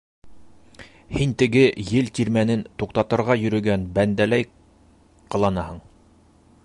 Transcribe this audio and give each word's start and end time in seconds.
Һин 1.17 1.35
теге 1.41 1.65
ел 1.89 2.09
тирмәнен 2.19 2.63
туҡтатырға 2.83 3.37
йөрөгән 3.43 3.85
бәндәләй 3.99 4.49
ҡыланаһың! 5.37 5.81